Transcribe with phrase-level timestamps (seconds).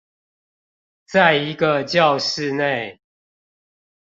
[1.05, 2.99] 在一個教室內